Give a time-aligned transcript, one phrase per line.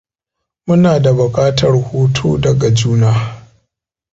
[0.67, 3.37] Muna da bukatar hutu daga juna.